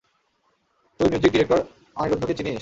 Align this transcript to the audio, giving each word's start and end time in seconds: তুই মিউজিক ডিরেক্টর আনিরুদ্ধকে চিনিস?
তুই 0.99 1.07
মিউজিক 1.11 1.31
ডিরেক্টর 1.33 1.59
আনিরুদ্ধকে 1.95 2.33
চিনিস? 2.39 2.59